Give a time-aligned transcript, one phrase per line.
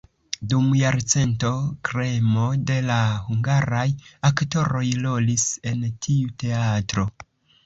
[0.51, 1.51] Dum jarcento
[1.89, 3.85] kremo de la hungaraj
[4.31, 7.07] aktoroj rolis en tiu teatro.